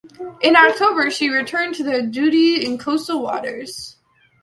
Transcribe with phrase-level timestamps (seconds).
[0.41, 3.97] In October, she returned to duty in coastal waters.